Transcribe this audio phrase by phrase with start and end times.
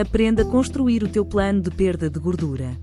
[0.00, 2.74] Aprenda a construir o teu plano de perda de gordura.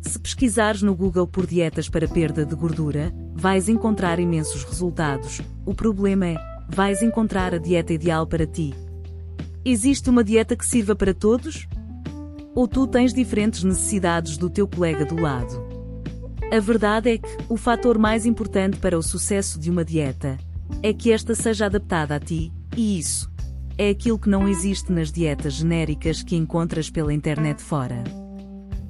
[0.00, 5.40] Se pesquisares no Google por dietas para perda de gordura, vais encontrar imensos resultados.
[5.64, 6.36] O problema é,
[6.68, 8.74] vais encontrar a dieta ideal para ti.
[9.64, 11.68] Existe uma dieta que sirva para todos?
[12.52, 15.64] Ou tu tens diferentes necessidades do teu colega do lado?
[16.52, 20.36] A verdade é que o fator mais importante para o sucesso de uma dieta
[20.82, 23.32] é que esta seja adaptada a ti, e isso
[23.76, 28.04] é aquilo que não existe nas dietas genéricas que encontras pela internet fora.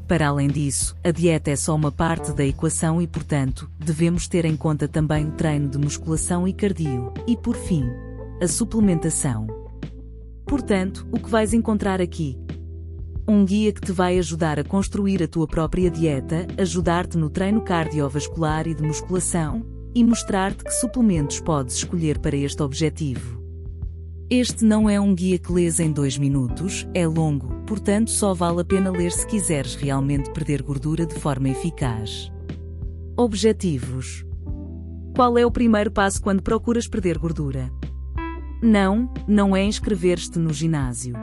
[0.07, 4.45] Para além disso, a dieta é só uma parte da equação e, portanto, devemos ter
[4.45, 7.85] em conta também o treino de musculação e cardio, e por fim,
[8.43, 9.47] a suplementação.
[10.47, 12.39] Portanto, o que vais encontrar aqui?
[13.27, 17.63] Um guia que te vai ajudar a construir a tua própria dieta, ajudar-te no treino
[17.63, 19.65] cardiovascular e de musculação,
[19.95, 23.44] e mostrar-te que suplementos podes escolher para este objetivo.
[24.37, 28.63] Este não é um guia que lês em dois minutos, é longo, portanto só vale
[28.63, 32.33] a pena ler se quiseres realmente perder gordura de forma eficaz.
[33.17, 34.27] Objetivos:
[35.15, 37.71] Qual é o primeiro passo quando procuras perder gordura?
[38.61, 41.15] Não, não é inscrever-te no ginásio.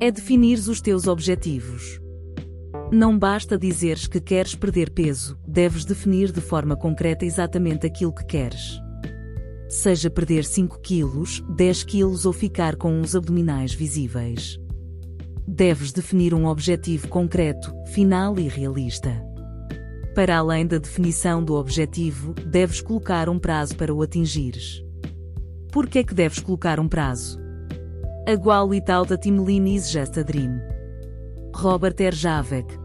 [0.00, 2.00] É definires os teus objetivos.
[2.92, 8.24] Não basta dizeres que queres perder peso, deves definir de forma concreta exatamente aquilo que
[8.24, 8.80] queres
[9.72, 14.60] seja perder 5 quilos, 10 quilos ou ficar com uns abdominais visíveis.
[15.48, 19.10] Deves definir um objetivo concreto, final e realista.
[20.14, 24.84] Para além da definição do objetivo, deves colocar um prazo para o atingires.
[25.72, 27.40] Por que é que deves colocar um prazo?
[28.28, 30.60] A qualidade Timlin is just a dream.
[31.56, 32.78] Robert Erjavec,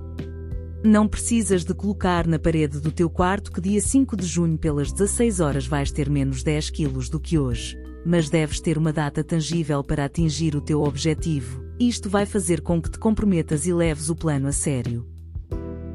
[0.83, 4.91] não precisas de colocar na parede do teu quarto que dia 5 de junho pelas
[4.91, 9.23] 16 horas vais ter menos 10 quilos do que hoje, mas deves ter uma data
[9.23, 11.65] tangível para atingir o teu objetivo.
[11.79, 15.05] Isto vai fazer com que te comprometas e leves o plano a sério.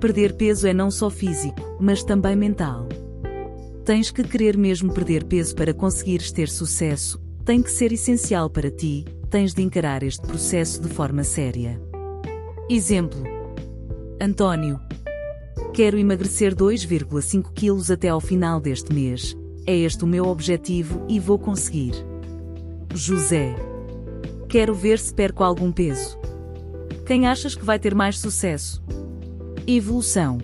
[0.00, 2.88] Perder peso é não só físico, mas também mental.
[3.84, 8.70] Tens que querer mesmo perder peso para conseguires ter sucesso, tem que ser essencial para
[8.70, 11.80] ti, tens de encarar este processo de forma séria.
[12.68, 13.22] Exemplo:
[14.24, 14.80] António.
[15.74, 19.36] Quero emagrecer 2,5 quilos até ao final deste mês.
[19.66, 21.92] É este o meu objetivo e vou conseguir.
[22.94, 23.52] José.
[24.48, 26.16] Quero ver se perco algum peso.
[27.04, 28.80] Quem achas que vai ter mais sucesso?
[29.66, 30.38] Evolução.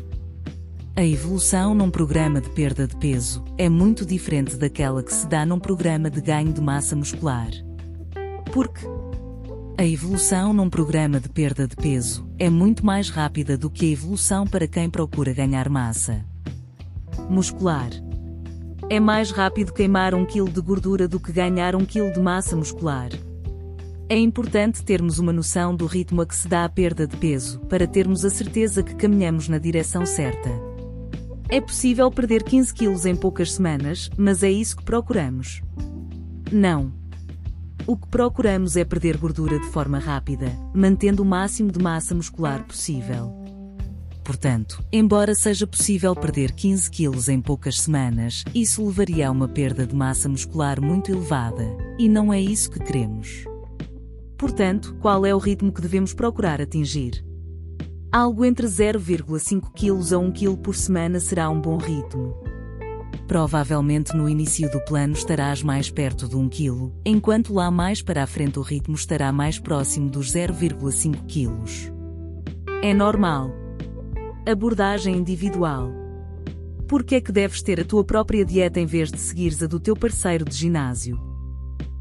[0.97, 5.47] A evolução num programa de perda de peso é muito diferente daquela que se dá
[5.47, 7.51] num programa de ganho de massa muscular.
[8.53, 8.81] Porque
[9.79, 13.93] a evolução num programa de perda de peso é muito mais rápida do que a
[13.93, 16.27] evolução para quem procura ganhar massa
[17.31, 17.89] muscular.
[18.91, 22.57] É mais rápido queimar um quilo de gordura do que ganhar um quilo de massa
[22.57, 23.11] muscular.
[24.09, 27.61] É importante termos uma noção do ritmo a que se dá a perda de peso
[27.69, 30.51] para termos a certeza que caminhamos na direção certa.
[31.49, 35.63] É possível perder 15 quilos em poucas semanas, mas é isso que procuramos.
[36.51, 36.98] Não.
[37.87, 42.65] O que procuramos é perder gordura de forma rápida, mantendo o máximo de massa muscular
[42.67, 43.33] possível.
[44.23, 49.87] Portanto, embora seja possível perder 15 quilos em poucas semanas, isso levaria a uma perda
[49.87, 51.65] de massa muscular muito elevada,
[51.99, 53.45] e não é isso que queremos.
[54.37, 57.25] Portanto, qual é o ritmo que devemos procurar atingir?
[58.13, 62.35] Algo entre 0,5 kg a 1 kg por semana será um bom ritmo.
[63.29, 68.23] Provavelmente no início do plano estarás mais perto de 1 kg, enquanto lá mais para
[68.23, 71.93] a frente o ritmo estará mais próximo dos 0,5 kg.
[72.83, 73.51] É normal.
[74.47, 75.93] Abordagem individual.
[76.89, 79.67] Por que é que deves ter a tua própria dieta em vez de seguires a
[79.67, 81.21] do teu parceiro de ginásio?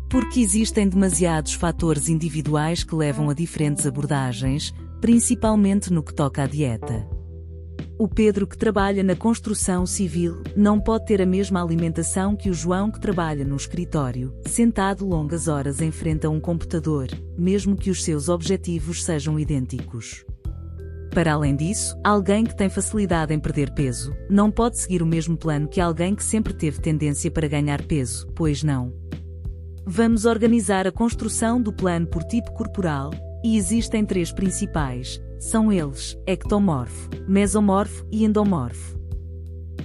[0.09, 6.47] Porque existem demasiados fatores individuais que levam a diferentes abordagens, principalmente no que toca à
[6.47, 7.16] dieta.
[7.99, 12.53] O Pedro que trabalha na construção civil não pode ter a mesma alimentação que o
[12.53, 17.07] João que trabalha no escritório, sentado longas horas em frente a um computador,
[17.37, 20.23] mesmo que os seus objetivos sejam idênticos.
[21.09, 25.35] Para além disso, alguém que tem facilidade em perder peso não pode seguir o mesmo
[25.35, 28.93] plano que alguém que sempre teve tendência para ganhar peso, pois não.
[29.83, 33.09] Vamos organizar a construção do plano por tipo corporal,
[33.43, 38.97] e existem três principais, são eles, ectomorfo, mesomorfo e endomorfo.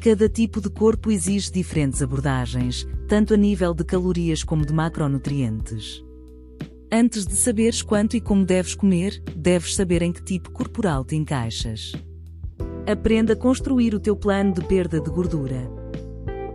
[0.02, 6.02] Cada tipo de corpo exige diferentes abordagens, tanto a nível de calorias como de macronutrientes.
[6.90, 11.16] Antes de saberes quanto e como deves comer, deves saber em que tipo corporal te
[11.16, 11.93] encaixas.
[12.87, 15.70] Aprenda a construir o teu plano de perda de gordura.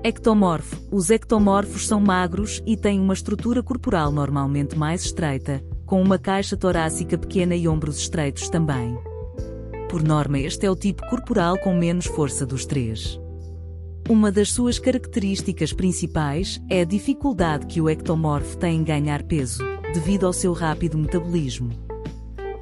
[0.04, 0.76] Ectomorfo.
[0.92, 6.58] Os ectomorfos são magros e têm uma estrutura corporal normalmente mais estreita, com uma caixa
[6.58, 8.96] torácica pequena e ombros estreitos também.
[9.90, 13.18] Por norma, este é o tipo corporal com menos força dos três.
[14.10, 19.64] Uma das suas características principais é a dificuldade que o ectomorfo tem em ganhar peso,
[19.94, 21.70] devido ao seu rápido metabolismo.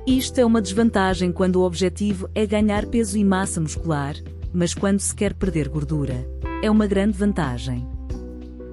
[0.05, 4.15] Isto é uma desvantagem quando o objetivo é ganhar peso e massa muscular,
[4.53, 6.27] mas quando se quer perder gordura,
[6.61, 7.94] é uma grande vantagem.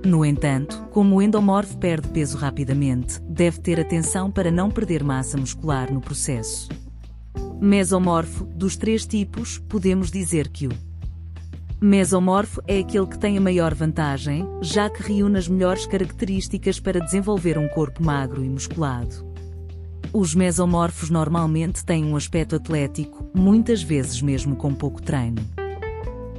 [0.04, 5.38] No entanto, como o endomorfo perde peso rapidamente, deve ter atenção para não perder massa
[5.38, 6.69] muscular no processo.
[7.60, 10.72] Mesomorfo, dos três tipos, podemos dizer que o
[11.81, 17.00] Mesomorfo é aquele que tem a maior vantagem, já que reúne as melhores características para
[17.00, 19.32] desenvolver um corpo magro e musculado.
[20.12, 25.43] Os mesomorfos normalmente têm um aspecto atlético, muitas vezes mesmo com pouco treino.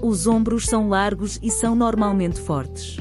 [0.02, 2.98] Os ombros são largos e são normalmente fortes.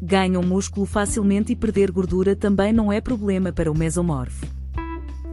[0.00, 4.46] Ganham músculo facilmente e perder gordura também não é problema para o mesomorfo.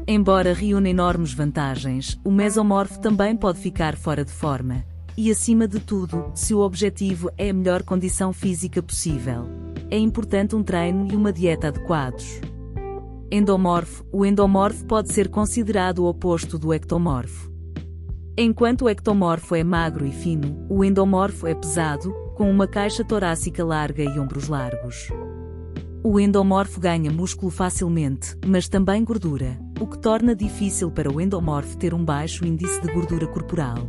[0.07, 4.83] Embora reúna enormes vantagens, o mesomorfo também pode ficar fora de forma,
[5.17, 9.45] e, acima de tudo, se o objetivo é a melhor condição física possível,
[9.89, 12.39] é importante um treino e uma dieta adequados.
[13.29, 17.51] Endomorfo O endomorfo pode ser considerado o oposto do ectomorfo.
[18.37, 23.63] Enquanto o ectomorfo é magro e fino, o endomorfo é pesado, com uma caixa torácica
[23.63, 25.09] larga e ombros largos.
[26.03, 31.77] O endomorfo ganha músculo facilmente, mas também gordura, o que torna difícil para o endomorfo
[31.77, 33.88] ter um baixo índice de gordura corporal.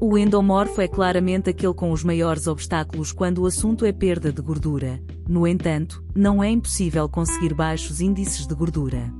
[0.00, 4.40] O endomorfo é claramente aquele com os maiores obstáculos quando o assunto é perda de
[4.40, 5.02] gordura.
[5.28, 9.12] No entanto, não é impossível conseguir baixos índices de gordura.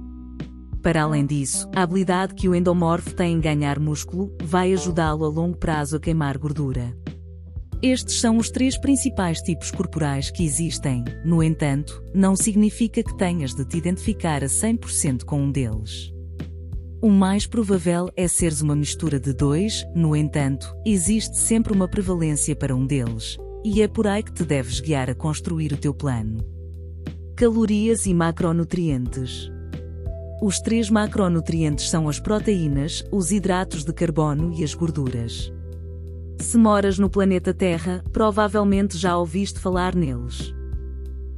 [0.80, 5.28] Para além disso, a habilidade que o endomorfo tem em ganhar músculo vai ajudá-lo a
[5.28, 6.96] longo prazo a queimar gordura.
[7.80, 13.54] Estes são os três principais tipos corporais que existem, no entanto, não significa que tenhas
[13.54, 16.12] de te identificar a 100% com um deles.
[17.00, 22.56] O mais provável é seres uma mistura de dois, no entanto, existe sempre uma prevalência
[22.56, 25.94] para um deles, e é por aí que te deves guiar a construir o teu
[25.94, 26.44] plano.
[27.36, 29.48] Calorias e macronutrientes.
[30.42, 35.52] Os três macronutrientes são as proteínas, os hidratos de carbono e as gorduras.
[36.40, 40.54] Se moras no planeta Terra, provavelmente já ouviste falar neles.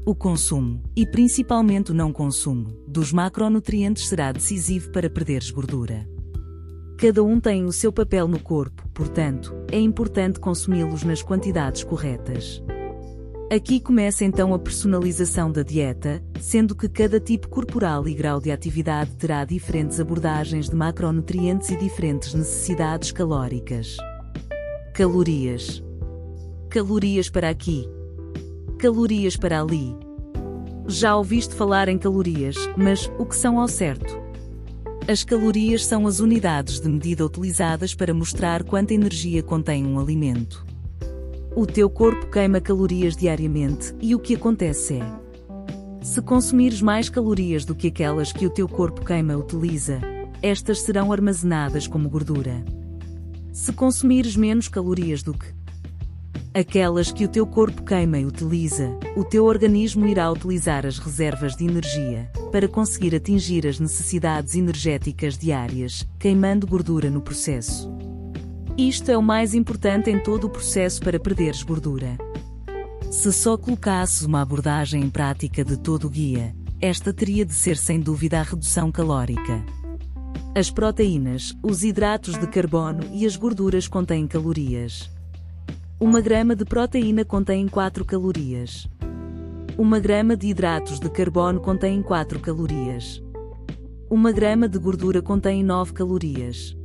[0.06, 6.08] O consumo, e principalmente o não consumo, dos macronutrientes será decisivo para perderes gordura.
[6.98, 12.62] Cada um tem o seu papel no corpo, portanto, é importante consumi-los nas quantidades corretas.
[13.50, 18.52] Aqui começa então a personalização da dieta, sendo que cada tipo corporal e grau de
[18.52, 23.96] atividade terá diferentes abordagens de macronutrientes e diferentes necessidades calóricas.
[25.00, 25.82] Calorias.
[26.68, 27.88] Calorias para aqui,
[28.78, 29.96] calorias para ali.
[30.86, 34.20] Já ouviste falar em calorias, mas o que são ao certo?
[35.08, 40.66] As calorias são as unidades de medida utilizadas para mostrar quanta energia contém um alimento.
[41.56, 47.64] O teu corpo queima calorias diariamente e o que acontece é: se consumires mais calorias
[47.64, 49.98] do que aquelas que o teu corpo queima utiliza,
[50.42, 52.62] estas serão armazenadas como gordura.
[53.52, 55.46] Se consumires menos calorias do que
[56.52, 61.56] aquelas que o teu corpo queima e utiliza, o teu organismo irá utilizar as reservas
[61.56, 67.90] de energia para conseguir atingir as necessidades energéticas diárias, queimando gordura no processo.
[68.76, 72.16] Isto é o mais importante em todo o processo para perderes gordura.
[73.10, 77.76] Se só colocasses uma abordagem em prática de todo o guia, esta teria de ser
[77.76, 79.64] sem dúvida a redução calórica.
[80.52, 85.08] As proteínas, os hidratos de carbono e as gorduras contêm calorias.
[86.00, 88.88] Uma grama de proteína contém 4 calorias.
[89.78, 93.22] Uma grama de hidratos de carbono contém 4 calorias.
[94.10, 96.76] Uma grama de gordura contém 9 calorias.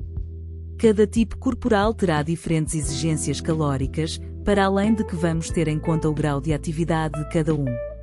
[0.77, 6.07] Cada tipo corporal terá diferentes exigências calóricas, para além de que vamos ter em conta
[6.07, 7.94] o grau de atividade de cada um.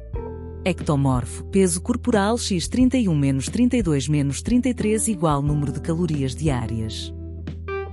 [0.64, 7.12] Ectomorfo, peso corporal x 31 menos 32 menos 33 igual número de calorias diárias.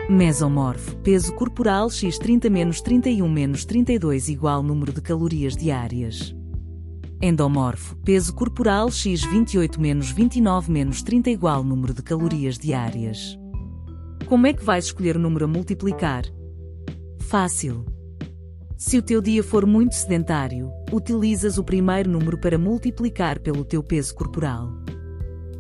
[0.07, 6.35] Mesomorfo, peso corporal x 30 menos 31 menos 32 igual número de calorias diárias.
[7.19, 13.35] Endomorfo, peso corporal x 28 menos 29 menos 30 igual número de calorias diárias.
[14.27, 16.25] Como é que vais escolher o número a multiplicar?
[17.17, 17.83] Fácil.
[18.81, 23.83] Se o teu dia for muito sedentário, utilizas o primeiro número para multiplicar pelo teu
[23.83, 24.71] peso corporal.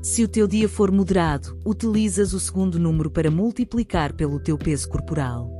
[0.01, 4.87] Se o teu dia for moderado, utilizas o segundo número para multiplicar pelo teu peso
[4.87, 5.51] corporal.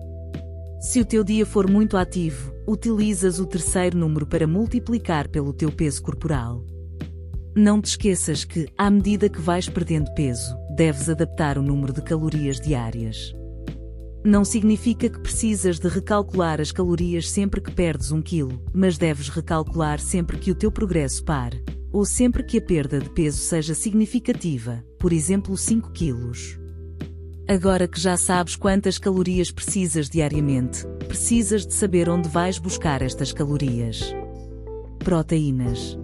[0.80, 5.70] Se o teu dia for muito ativo, utilizas o terceiro número para multiplicar pelo teu
[5.70, 6.64] peso corporal.
[7.54, 12.02] Não te esqueças que, à medida que vais perdendo peso, deves adaptar o número de
[12.02, 13.38] calorias diárias.
[14.24, 19.30] Não significa que precisas de recalcular as calorias sempre que perdes um quilo, mas deves
[19.30, 23.74] recalcular sempre que o teu progresso pare, ou sempre que a perda de peso seja
[23.74, 26.60] significativa, por exemplo 5 quilos.
[27.48, 33.32] Agora que já sabes quantas calorias precisas diariamente, precisas de saber onde vais buscar estas
[33.32, 34.14] calorias.
[35.00, 35.98] Proteínas.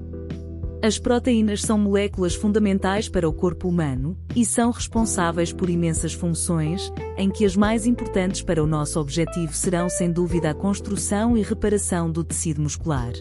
[0.86, 6.94] As proteínas são moléculas fundamentais para o corpo humano e são responsáveis por imensas funções,
[7.18, 11.42] em que as mais importantes para o nosso objetivo serão sem dúvida a construção e
[11.42, 13.13] reparação do tecido muscular.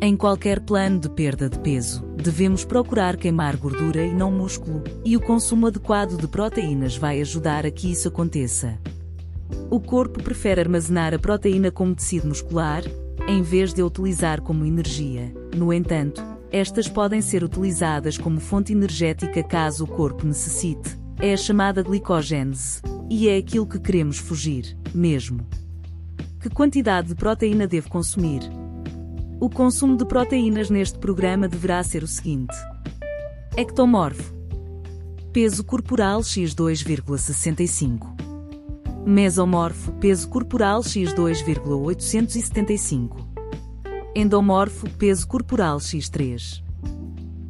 [0.00, 5.16] Em qualquer plano de perda de peso, devemos procurar queimar gordura e não músculo, e
[5.16, 8.80] o consumo adequado de proteínas vai ajudar a que isso aconteça.
[9.70, 12.82] O corpo prefere armazenar a proteína como tecido muscular,
[13.28, 15.32] em vez de a utilizar como energia.
[15.56, 20.96] No entanto, estas podem ser utilizadas como fonte energética caso o corpo necessite.
[21.18, 22.80] É a chamada glicogênese.
[23.10, 25.44] E é aquilo que queremos fugir, mesmo.
[26.40, 28.40] Que quantidade de proteína devo consumir?
[29.40, 32.54] O consumo de proteínas neste programa deverá ser o seguinte:
[33.56, 34.32] Ectomorfo.
[35.32, 38.14] Peso corporal x 2,65.
[39.04, 43.33] Mesomorfo, peso corporal x 2,875.
[44.16, 46.62] Endomorfo, peso corporal X3.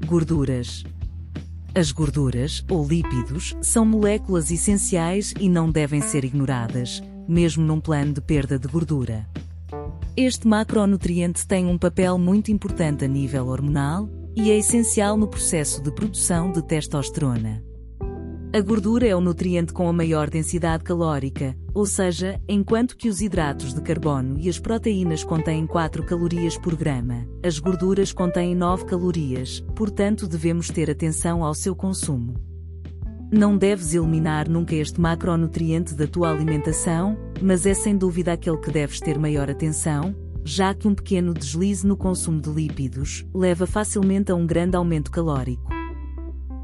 [0.06, 0.82] Gorduras.
[1.74, 8.14] As gorduras, ou lípidos, são moléculas essenciais e não devem ser ignoradas, mesmo num plano
[8.14, 9.28] de perda de gordura.
[10.16, 15.82] Este macronutriente tem um papel muito importante a nível hormonal e é essencial no processo
[15.82, 17.62] de produção de testosterona.
[18.54, 23.20] A gordura é o nutriente com a maior densidade calórica, ou seja, enquanto que os
[23.20, 28.84] hidratos de carbono e as proteínas contêm 4 calorias por grama, as gorduras contêm 9
[28.84, 32.34] calorias, portanto devemos ter atenção ao seu consumo.
[33.28, 38.70] Não deves eliminar nunca este macronutriente da tua alimentação, mas é sem dúvida aquele que
[38.70, 44.30] deves ter maior atenção, já que um pequeno deslize no consumo de lípidos leva facilmente
[44.30, 45.73] a um grande aumento calórico.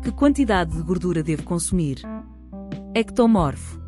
[0.03, 2.01] Que quantidade de gordura devo consumir?
[2.95, 3.79] Ectomorfo.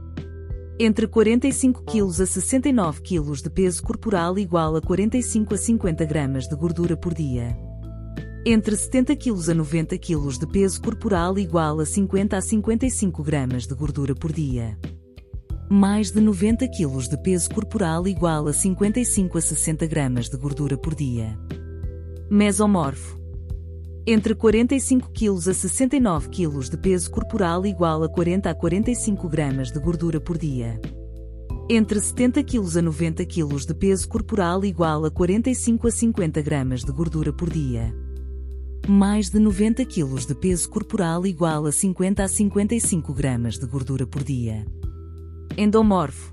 [0.79, 6.47] Entre 45 kg a 69 kg de peso corporal igual a 45 a 50 gramas
[6.47, 7.57] de gordura por dia.
[8.45, 13.67] Entre 70 kg a 90 kg de peso corporal igual a 50 a 55 gramas
[13.67, 14.79] de gordura por dia.
[15.71, 20.77] Mais de 90 kg de peso corporal igual a 55 a 60 gramas de gordura
[20.77, 21.39] por dia.
[22.31, 23.22] Mesomorfo
[24.07, 29.71] entre 45 kg a 69 kg de peso corporal igual a 40 a 45 gramas
[29.71, 30.81] de gordura por dia.
[31.71, 36.83] Entre 70 kg a 90 kg de peso corporal igual a 45 a 50 gramas
[36.83, 37.95] de gordura por dia.
[38.89, 44.05] Mais de 90 kg de peso corporal igual a 50 a 55 gramas de gordura
[44.05, 44.67] por dia.
[45.57, 46.33] Endomorfo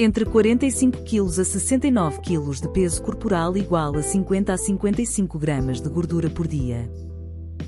[0.00, 5.80] entre 45 kg a 69 kg de peso corporal igual a 50 a 55 gramas
[5.80, 6.88] de gordura por dia.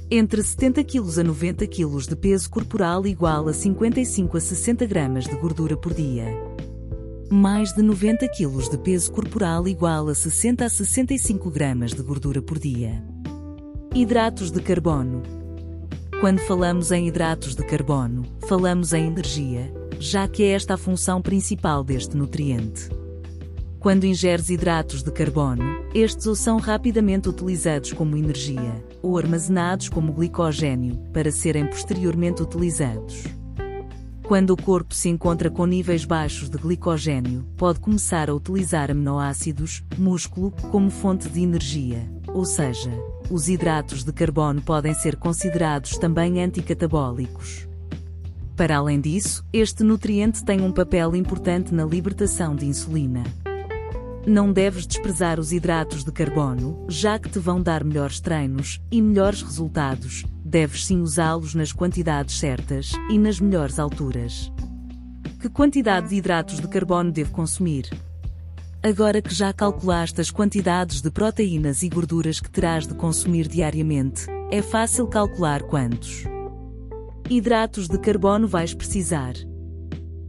[0.09, 5.25] Entre 70 kg a 90 kg de peso corporal igual a 55 a 60 gramas
[5.25, 6.33] de gordura por dia.
[7.33, 12.41] Mais de 90 kg de peso corporal igual a 60 a 65 gramas de gordura
[12.41, 13.05] por dia.
[13.93, 15.21] Hidratos de carbono.
[16.21, 21.21] Quando falamos em hidratos de carbono, falamos em energia, já que é esta a função
[21.21, 22.88] principal deste nutriente.
[23.78, 25.62] Quando ingeres hidratos de carbono,
[25.95, 33.25] estes ou são rapidamente utilizados como energia, ou armazenados como glicogênio, para serem posteriormente utilizados.
[34.26, 39.85] Quando o corpo se encontra com níveis baixos de glicogênio, pode começar a utilizar aminoácidos,
[39.99, 42.11] músculo, como fonte de energia.
[42.28, 42.90] Ou seja,
[43.30, 47.70] os hidratos de carbono podem ser considerados também anticatabólicos.
[48.61, 53.25] Para além disso, este nutriente tem um papel importante na libertação de insulina.
[54.26, 59.00] Não deves desprezar os hidratos de carbono, já que te vão dar melhores treinos e
[59.00, 60.26] melhores resultados.
[60.45, 64.52] Deves sim usá-los nas quantidades certas e nas melhores alturas.
[65.40, 67.88] Que quantidade de hidratos de carbono devo consumir?
[68.83, 74.26] Agora que já calculaste as quantidades de proteínas e gorduras que terás de consumir diariamente,
[74.50, 76.30] é fácil calcular quantos
[77.31, 79.35] hidratos de carbono vais precisar.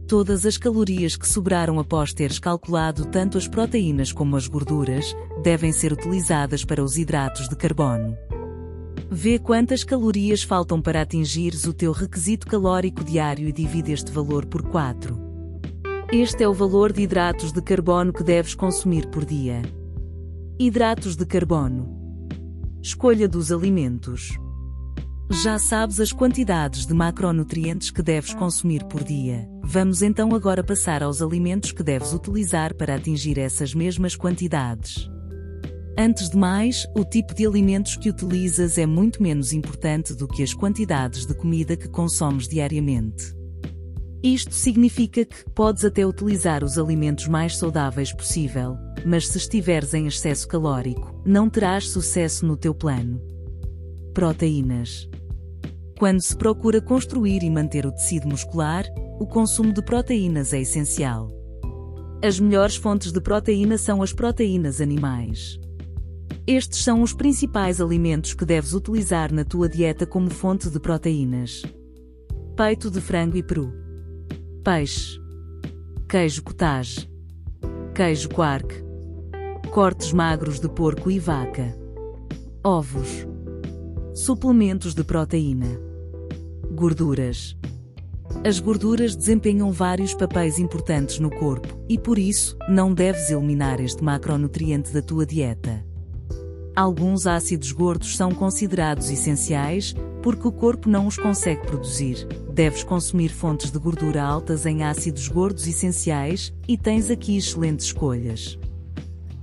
[0.06, 5.72] Todas as calorias que sobraram após teres calculado tanto as proteínas como as gorduras devem
[5.72, 8.16] ser utilizadas para os hidratos de carbono.
[9.10, 14.46] Vê quantas calorias faltam para atingires o teu requisito calórico diário e divide este valor
[14.46, 15.18] por 4.
[16.12, 19.62] Este é o valor de hidratos de carbono que deves consumir por dia.
[20.56, 22.00] Hidratos de carbono
[22.80, 24.38] Escolha dos alimentos.
[25.40, 29.48] Já sabes as quantidades de macronutrientes que deves consumir por dia.
[29.64, 35.10] Vamos então agora passar aos alimentos que deves utilizar para atingir essas mesmas quantidades.
[35.98, 40.42] Antes de mais, o tipo de alimentos que utilizas é muito menos importante do que
[40.42, 43.34] as quantidades de comida que consomes diariamente.
[44.22, 50.06] Isto significa que podes até utilizar os alimentos mais saudáveis possível, mas se estiveres em
[50.06, 53.20] excesso calórico, não terás sucesso no teu plano.
[54.14, 55.08] Proteínas.
[56.02, 58.84] Quando se procura construir e manter o tecido muscular,
[59.20, 61.28] o consumo de proteínas é essencial.
[62.20, 65.60] As melhores fontes de proteína são as proteínas animais.
[66.44, 71.62] Estes são os principais alimentos que deves utilizar na tua dieta como fonte de proteínas:
[72.56, 73.72] peito de frango e peru,
[74.64, 75.20] peixe,
[76.08, 77.08] queijo cottage,
[77.94, 78.74] queijo quark,
[79.70, 81.72] cortes magros de porco e vaca,
[82.64, 83.24] ovos,
[84.12, 85.91] suplementos de proteína
[86.72, 87.54] Gorduras.
[88.46, 94.02] As gorduras desempenham vários papéis importantes no corpo e por isso não deves eliminar este
[94.02, 95.84] macronutriente da tua dieta.
[96.74, 102.26] Alguns ácidos gordos são considerados essenciais porque o corpo não os consegue produzir.
[102.50, 108.58] Deves consumir fontes de gordura altas em ácidos gordos essenciais e tens aqui excelentes escolhas: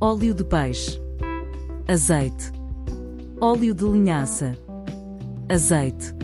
[0.01, 0.99] óleo de peixe,
[1.87, 2.51] azeite,
[3.39, 4.57] óleo de linhaça,
[5.47, 6.15] azeite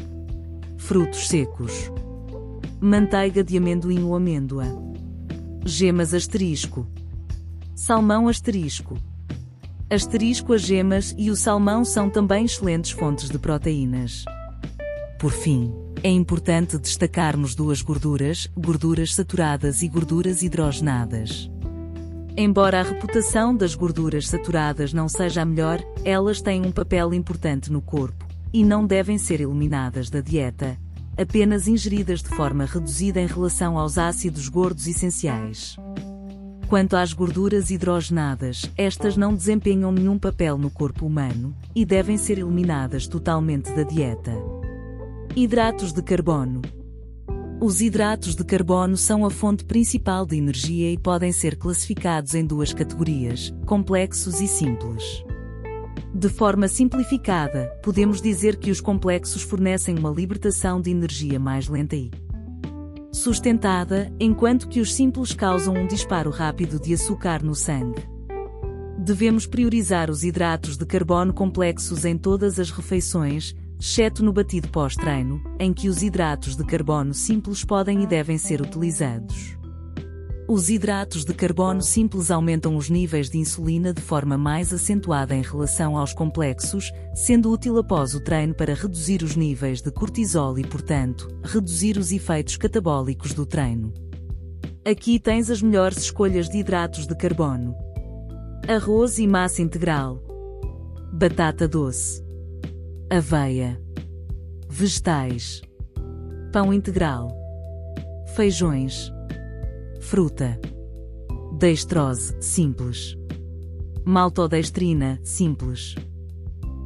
[0.86, 1.92] frutos secos,
[2.80, 4.66] manteiga de amendoim ou amêndoa,
[5.66, 6.86] gemas asterisco,
[7.76, 8.96] salmão asterisco.
[9.90, 14.26] Asterisco as gemas e o salmão são também excelentes fontes de proteínas.
[15.20, 15.74] Por fim,
[16.04, 21.50] é importante destacarmos duas gorduras, gorduras saturadas e gorduras hidrogenadas.
[22.38, 27.72] Embora a reputação das gorduras saturadas não seja a melhor, elas têm um papel importante
[27.72, 30.78] no corpo e não devem ser eliminadas da dieta,
[31.18, 35.78] apenas ingeridas de forma reduzida em relação aos ácidos gordos essenciais.
[36.68, 42.40] Quanto às gorduras hidrogenadas, estas não desempenham nenhum papel no corpo humano e devem ser
[42.40, 44.34] eliminadas totalmente da dieta.
[45.36, 46.62] Hidratos de carbono.
[47.62, 52.46] Os hidratos de carbono são a fonte principal de energia e podem ser classificados em
[52.46, 55.24] duas categorias: complexos e simples.
[56.18, 61.98] De forma simplificada, podemos dizer que os complexos fornecem uma libertação de energia mais lenta
[61.98, 62.10] e
[63.12, 68.02] sustentada, enquanto que os simples causam um disparo rápido de açúcar no sangue.
[68.98, 75.44] Devemos priorizar os hidratos de carbono complexos em todas as refeições, exceto no batido pós-treino,
[75.60, 79.55] em que os hidratos de carbono simples podem e devem ser utilizados.
[80.48, 85.42] Os hidratos de carbono simples aumentam os níveis de insulina de forma mais acentuada em
[85.42, 90.64] relação aos complexos, sendo útil após o treino para reduzir os níveis de cortisol e,
[90.64, 93.92] portanto, reduzir os efeitos catabólicos do treino.
[94.88, 97.76] Aqui tens as melhores escolhas de hidratos de carbono:
[98.68, 100.22] arroz e massa integral,
[101.12, 102.24] batata doce,
[103.10, 103.82] aveia,
[104.70, 105.64] vegetais,
[106.52, 107.36] pão integral,
[108.36, 109.15] feijões
[110.06, 110.60] fruta.
[111.58, 113.18] Dextrose, simples.
[114.06, 115.96] Maltodextrina, simples.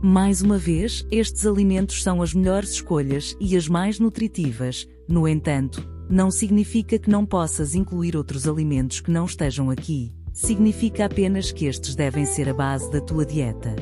[0.02, 5.86] Mais uma vez, estes alimentos são as melhores escolhas e as mais nutritivas, no entanto,
[6.10, 11.66] não significa que não possas incluir outros alimentos que não estejam aqui, significa apenas que
[11.66, 13.76] estes devem ser a base da tua dieta.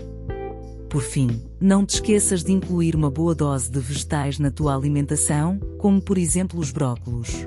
[0.90, 5.60] Por fim, não te esqueças de incluir uma boa dose de vegetais na tua alimentação,
[5.78, 7.46] como por exemplo os brócolos.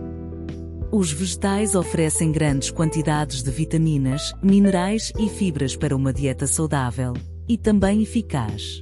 [0.93, 7.15] Os vegetais oferecem grandes quantidades de vitaminas, minerais e fibras para uma dieta saudável
[7.49, 8.81] e também eficaz.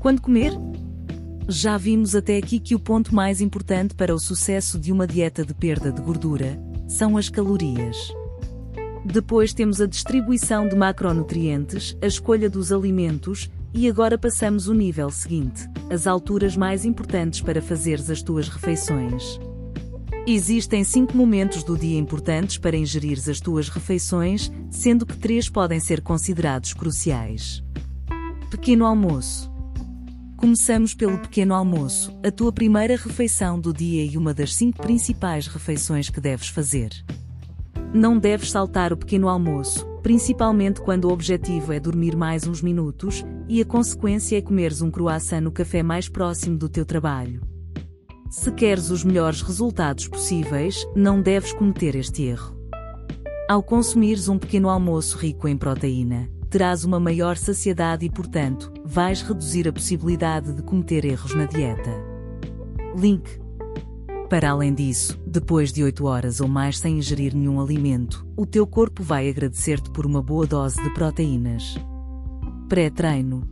[0.00, 0.52] Quando comer?
[1.48, 5.44] Já vimos até aqui que o ponto mais importante para o sucesso de uma dieta
[5.44, 8.12] de perda de gordura são as calorias.
[9.10, 15.10] Depois temos a distribuição de macronutrientes, a escolha dos alimentos, e agora passamos o nível
[15.10, 19.40] seguinte, as alturas mais importantes para fazeres as tuas refeições.
[20.26, 25.80] Existem cinco momentos do dia importantes para ingerires as tuas refeições, sendo que três podem
[25.80, 27.64] ser considerados cruciais.
[28.50, 29.50] Pequeno almoço.
[30.36, 35.46] Começamos pelo pequeno almoço, a tua primeira refeição do dia e uma das cinco principais
[35.46, 36.90] refeições que deves fazer.
[37.92, 43.24] Não deves saltar o pequeno almoço, principalmente quando o objetivo é dormir mais uns minutos,
[43.48, 47.40] e a consequência é comeres um croissant no café mais próximo do teu trabalho.
[48.28, 52.54] Se queres os melhores resultados possíveis, não deves cometer este erro.
[53.48, 59.22] Ao consumires um pequeno almoço rico em proteína, terás uma maior saciedade e, portanto, vais
[59.22, 61.90] reduzir a possibilidade de cometer erros na dieta.
[62.94, 63.40] Link.
[64.28, 68.66] Para além disso, depois de 8 horas ou mais sem ingerir nenhum alimento, o teu
[68.66, 71.74] corpo vai agradecer-te por uma boa dose de proteínas.
[72.68, 73.46] Pré-treino.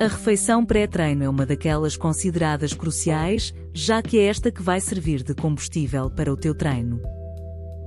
[0.00, 5.22] A refeição pré-treino é uma daquelas consideradas cruciais, já que é esta que vai servir
[5.22, 7.00] de combustível para o teu treino.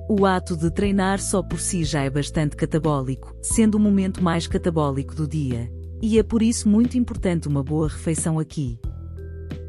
[0.09, 4.47] O ato de treinar só por si já é bastante catabólico, sendo o momento mais
[4.47, 5.71] catabólico do dia.
[6.01, 8.79] E é por isso muito importante uma boa refeição aqui.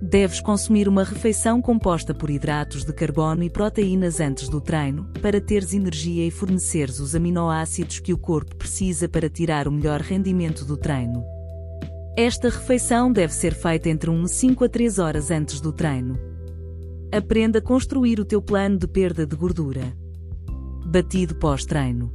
[0.07, 5.41] Deves consumir uma refeição composta por hidratos de carbono e proteínas antes do treino, para
[5.41, 10.63] teres energia e forneceres os aminoácidos que o corpo precisa para tirar o melhor rendimento
[10.67, 11.25] do treino.
[12.19, 16.19] Esta refeição deve ser feita entre 1 e 5 a 3 horas antes do treino.
[17.11, 19.97] Aprenda a construir o teu plano de perda de gordura.
[20.85, 22.13] Batido pós-treino.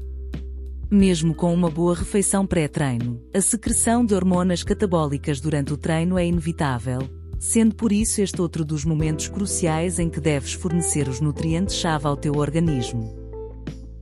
[0.91, 6.25] Mesmo com uma boa refeição pré-treino, a secreção de hormonas catabólicas durante o treino é
[6.25, 12.05] inevitável, sendo por isso este outro dos momentos cruciais em que deves fornecer os nutrientes-chave
[12.05, 13.17] ao teu organismo.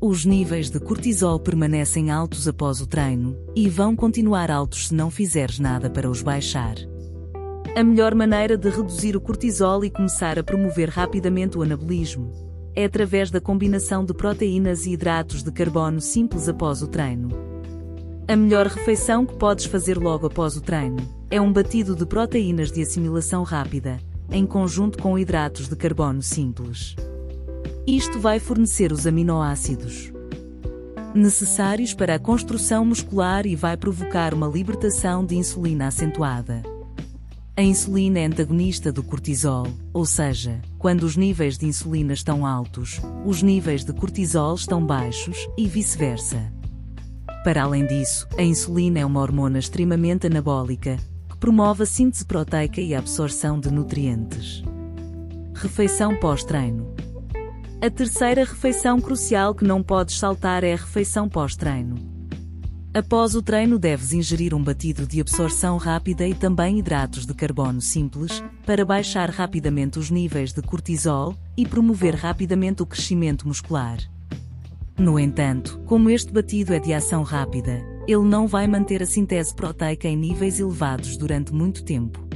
[0.01, 5.09] Os níveis de cortisol permanecem altos após o treino e vão continuar altos se não
[5.09, 6.75] fizeres nada para os baixar.
[7.75, 12.31] A melhor maneira de reduzir o cortisol e começar a promover rapidamente o anabolismo
[12.75, 17.46] é através da combinação de proteínas e hidratos de carbono simples após o treino.
[18.29, 20.97] A melhor refeição que podes fazer logo após o treino
[21.31, 26.93] é um batido de proteínas de assimilação rápida, em conjunto com hidratos de carbono simples.
[27.87, 30.11] Isto vai fornecer os aminoácidos
[31.15, 36.61] necessários para a construção muscular e vai provocar uma libertação de insulina acentuada.
[37.55, 43.01] A insulina é antagonista do cortisol, ou seja, quando os níveis de insulina estão altos,
[43.25, 46.56] os níveis de cortisol estão baixos e vice-versa.
[47.47, 50.97] Para além disso, a insulina é uma hormona extremamente anabólica,
[51.29, 54.61] que promove a síntese proteica e a absorção de nutrientes.
[55.55, 56.93] Refeição pós-treino.
[57.81, 61.95] A terceira refeição crucial que não podes saltar é a refeição pós-treino.
[62.93, 67.79] Após o treino, deves ingerir um batido de absorção rápida e também hidratos de carbono
[67.79, 73.99] simples, para baixar rapidamente os níveis de cortisol e promover rapidamente o crescimento muscular.
[74.99, 79.53] No entanto, como este batido é de ação rápida, ele não vai manter a síntese
[79.53, 82.27] proteica em níveis elevados durante muito tempo.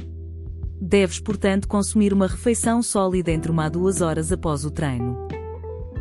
[0.80, 5.26] Deves, portanto, consumir uma refeição sólida entre uma a duas horas após o treino.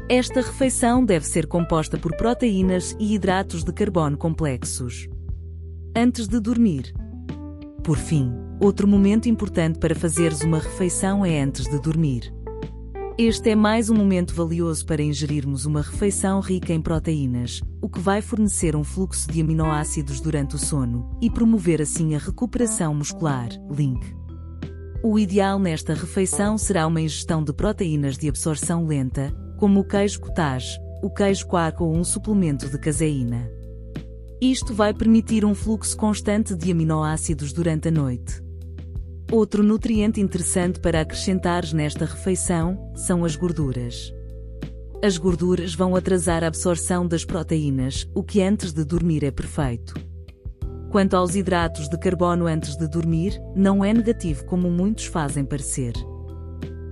[0.08, 5.08] Esta refeição deve ser composta por proteínas e hidratos de carbono complexos.
[5.96, 6.94] Antes de dormir.
[7.84, 12.32] Por fim, outro momento importante para fazeres uma refeição é antes de dormir.
[13.18, 18.00] Este é mais um momento valioso para ingerirmos uma refeição rica em proteínas, o que
[18.00, 23.50] vai fornecer um fluxo de aminoácidos durante o sono e promover assim a recuperação muscular.
[23.70, 24.02] Link.
[25.04, 30.22] O ideal nesta refeição será uma ingestão de proteínas de absorção lenta, como o queijo
[30.22, 33.52] cottage, o queijo coaco ou um suplemento de caseína.
[34.40, 38.42] Isto vai permitir um fluxo constante de aminoácidos durante a noite.
[39.32, 44.14] Outro nutriente interessante para acrescentares nesta refeição são as gorduras.
[45.02, 49.94] As gorduras vão atrasar a absorção das proteínas, o que antes de dormir é perfeito.
[50.92, 55.94] Quanto aos hidratos de carbono antes de dormir, não é negativo como muitos fazem parecer.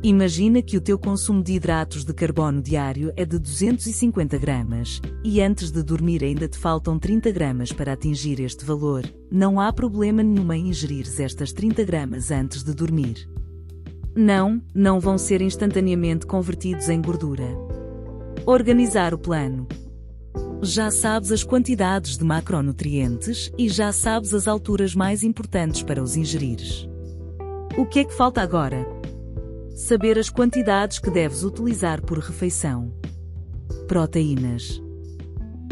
[0.01, 5.41] Imagina que o teu consumo de hidratos de carbono diário é de 250 gramas, e
[5.41, 9.03] antes de dormir ainda te faltam 30 gramas para atingir este valor.
[9.29, 13.29] Não há problema nenhum em ingerir estas 30 gramas antes de dormir.
[14.15, 17.49] Não, não vão ser instantaneamente convertidos em gordura.
[18.45, 19.67] Organizar o plano.
[20.61, 26.15] Já sabes as quantidades de macronutrientes e já sabes as alturas mais importantes para os
[26.15, 26.87] ingerires.
[27.77, 28.98] O que é que falta agora?
[29.79, 32.91] Saber as quantidades que deves utilizar por refeição.
[33.87, 34.79] Proteínas.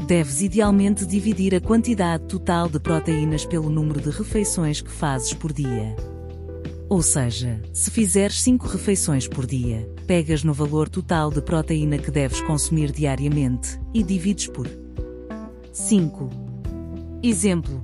[0.07, 5.51] Deves idealmente dividir a quantidade total de proteínas pelo número de refeições que fazes por
[5.51, 5.93] dia.
[6.87, 12.09] Ou seja, se fizeres 5 refeições por dia, pegas no valor total de proteína que
[12.09, 14.69] deves consumir diariamente e divides por
[15.73, 16.29] 5.
[17.21, 17.83] Exemplo: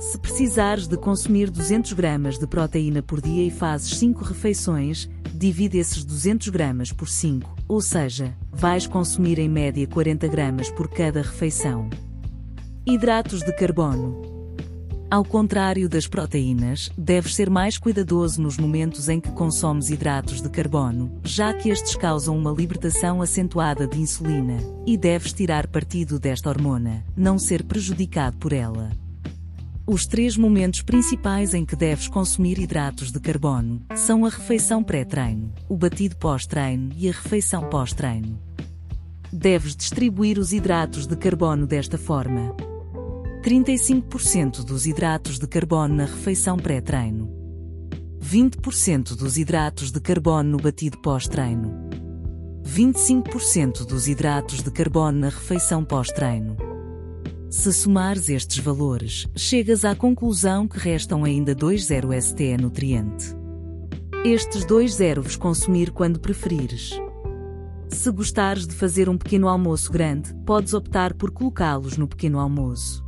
[0.00, 5.78] Se precisares de consumir 200 gramas de proteína por dia e fazes 5 refeições, divide
[5.78, 11.22] esses 200 gramas por 5, ou seja, vais consumir em média 40 gramas por cada
[11.22, 11.90] refeição.
[12.86, 14.22] Hidratos de carbono.
[15.10, 20.48] Ao contrário das proteínas, deves ser mais cuidadoso nos momentos em que consomes hidratos de
[20.48, 26.48] carbono, já que estes causam uma libertação acentuada de insulina, e deves tirar partido desta
[26.48, 28.90] hormona, não ser prejudicado por ela.
[29.86, 35.52] Os três momentos principais em que deves consumir hidratos de carbono são a refeição pré-treino,
[35.68, 38.40] o batido pós-treino e a refeição pós-treino.
[39.30, 42.56] Deves distribuir os hidratos de carbono desta forma:
[43.42, 47.28] 35% dos hidratos de carbono na refeição pré-treino,
[48.22, 51.90] 20% dos hidratos de carbono no batido pós-treino,
[52.66, 56.73] 25% dos hidratos de carbono na refeição pós-treino.
[57.56, 63.26] Se somares estes valores, chegas à conclusão que restam ainda 2,0 ST nutriente.
[64.24, 66.90] Estes dois zeros consumir quando preferires.
[67.88, 73.04] Se gostares de fazer um pequeno almoço grande, podes optar por colocá-los no pequeno almoço.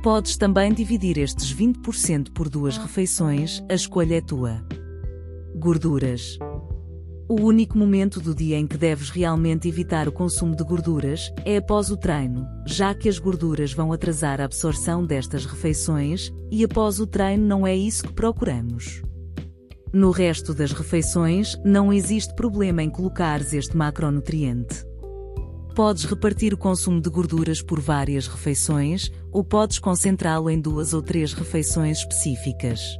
[0.00, 4.64] Podes também dividir estes 20% por duas refeições, a escolha é tua.
[5.56, 6.38] Gorduras.
[7.28, 11.56] O único momento do dia em que deves realmente evitar o consumo de gorduras é
[11.56, 17.00] após o treino, já que as gorduras vão atrasar a absorção destas refeições, e após
[17.00, 19.02] o treino não é isso que procuramos.
[19.92, 24.84] No resto das refeições, não existe problema em colocares este macronutriente.
[25.74, 31.02] Podes repartir o consumo de gorduras por várias refeições, ou podes concentrá-lo em duas ou
[31.02, 32.96] três refeições específicas.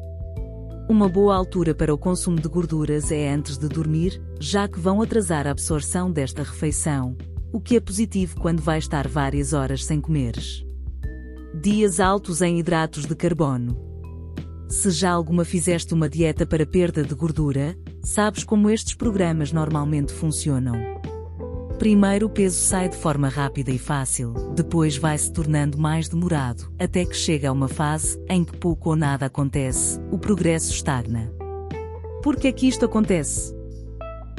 [0.88, 5.03] Uma boa altura para o consumo de gorduras é antes de dormir, já que vão
[5.03, 7.16] atrasar a absorção desta refeição,
[7.53, 10.64] o que é positivo quando vais estar várias horas sem comeres.
[11.61, 13.77] Dias altos em hidratos de carbono.
[14.68, 20.12] Se já alguma fizeste uma dieta para perda de gordura, sabes como estes programas normalmente
[20.12, 20.95] funcionam.
[21.78, 26.72] Primeiro o peso sai de forma rápida e fácil, depois vai se tornando mais demorado,
[26.78, 31.30] até que chega a uma fase em que pouco ou nada acontece, o progresso estagna.
[32.22, 33.54] Por que é que isto acontece?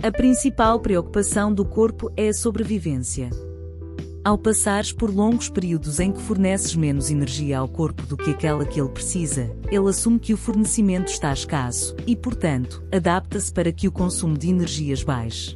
[0.02, 3.30] A principal preocupação do corpo é a sobrevivência.
[4.26, 8.66] Ao passares por longos períodos em que forneces menos energia ao corpo do que aquela
[8.66, 13.88] que ele precisa, ele assume que o fornecimento está escasso e, portanto, adapta-se para que
[13.88, 15.56] o consumo de energias baixe.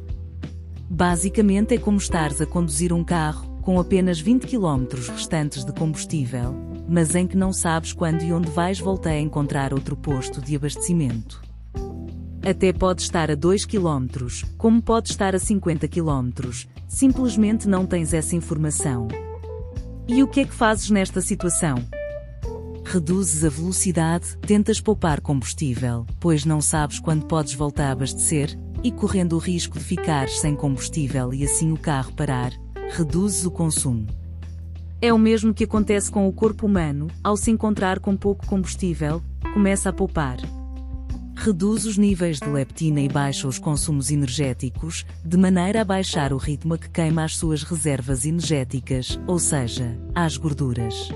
[0.94, 6.54] Basicamente é como estares a conduzir um carro com apenas 20 km restantes de combustível,
[6.86, 10.54] mas em que não sabes quando e onde vais voltar a encontrar outro posto de
[10.54, 11.40] abastecimento.
[12.44, 14.06] Até pode estar a 2 km,
[14.58, 16.50] como pode estar a 50 km,
[16.86, 19.08] simplesmente não tens essa informação.
[20.06, 21.76] E o que é que fazes nesta situação?
[22.84, 28.90] Reduzes a velocidade, tentas poupar combustível, pois não sabes quando podes voltar a abastecer, e
[28.90, 32.52] correndo o risco de ficar sem combustível e assim o carro parar,
[32.90, 34.06] reduzes o consumo.
[35.00, 39.22] É o mesmo que acontece com o corpo humano, ao se encontrar com pouco combustível,
[39.52, 40.36] começa a poupar.
[41.34, 46.36] Reduz os níveis de leptina e baixa os consumos energéticos, de maneira a baixar o
[46.36, 51.08] ritmo a que queima as suas reservas energéticas, ou seja, as gorduras.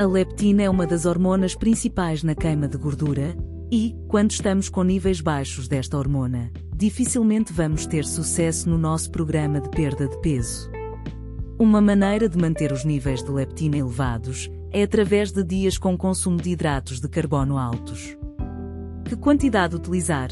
[0.00, 3.36] A leptina é uma das hormonas principais na queima de gordura,
[3.70, 9.60] e, quando estamos com níveis baixos desta hormona, dificilmente vamos ter sucesso no nosso programa
[9.60, 10.70] de perda de peso.
[11.58, 16.36] Uma maneira de manter os níveis de leptina elevados é através de dias com consumo
[16.36, 18.16] de hidratos de carbono altos.
[19.04, 20.30] Que quantidade utilizar?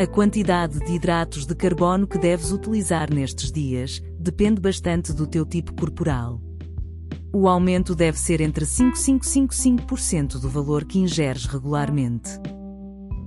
[0.00, 5.44] A quantidade de hidratos de carbono que deves utilizar nestes dias depende bastante do teu
[5.44, 6.40] tipo corporal.
[7.32, 12.38] O aumento deve ser entre 5,555% do valor que ingeres regularmente.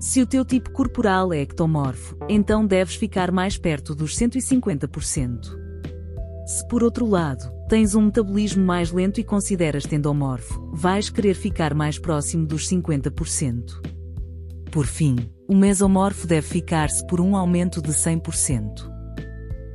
[0.03, 5.39] Se o teu tipo corporal é ectomorfo, então deves ficar mais perto dos 150%.
[6.45, 11.73] Se por outro lado, tens um metabolismo mais lento e consideras tendomorfo, vais querer ficar
[11.73, 13.79] mais próximo dos 50%.
[14.69, 15.15] Por fim,
[15.47, 18.91] o mesomorfo deve ficar-se por um aumento de 100%.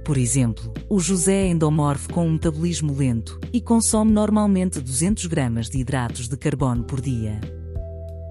[0.05, 5.71] Por exemplo, o José é endomorfo com um metabolismo lento e consome normalmente 200 gramas
[5.71, 7.41] de hidratos de carbono por dia.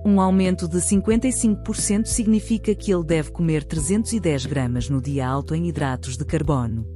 [0.07, 5.67] Um aumento de 55% significa que ele deve comer 310 gramas no dia alto em
[5.67, 6.87] hidratos de carbono.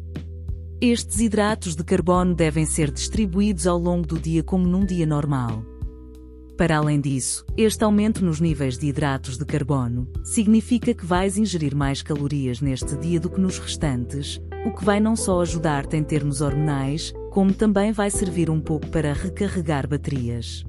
[0.80, 5.62] Estes hidratos de carbono devem ser distribuídos ao longo do dia como num dia normal.
[6.58, 11.76] Para além disso, este aumento nos níveis de hidratos de carbono significa que vais ingerir
[11.76, 16.04] mais calorias neste dia do que nos restantes, o que vai não só ajudar-te em
[16.04, 20.64] termos hormonais, como também vai servir um pouco para recarregar baterias.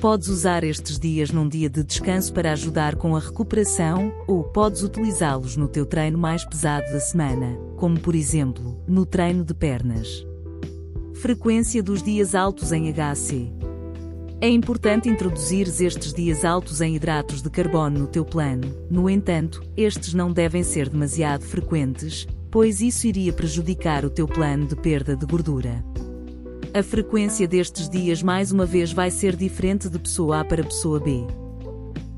[0.00, 4.84] Podes usar estes dias num dia de descanso para ajudar com a recuperação, ou podes
[4.84, 10.24] utilizá-los no teu treino mais pesado da semana, como por exemplo, no treino de pernas.
[11.14, 13.52] Frequência dos dias altos em HC.
[14.40, 19.60] É importante introduzir estes dias altos em hidratos de carbono no teu plano, no entanto,
[19.76, 25.16] estes não devem ser demasiado frequentes, pois isso iria prejudicar o teu plano de perda
[25.16, 25.84] de gordura.
[26.74, 31.00] A frequência destes dias mais uma vez vai ser diferente de pessoa A para pessoa
[31.00, 31.24] B.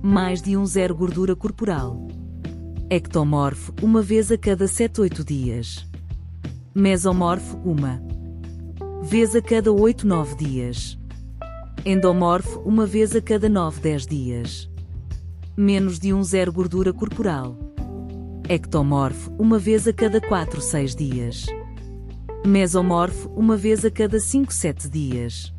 [0.02, 2.08] Mais de um zero gordura corporal.
[2.90, 5.88] Ectomorfo, uma vez a cada 7-8 dias.
[6.74, 8.02] Mesomorfo, uma
[9.02, 10.98] vez a cada 8-9 dias.
[11.86, 14.70] Endomorfo, uma vez a cada 9-10 dias.
[15.56, 17.56] Menos de um zero gordura corporal.
[18.48, 21.46] Ectomorfo, uma vez a cada 4-6 dias.
[22.46, 25.52] Mesomorfo, uma vez a cada 5-7 dias.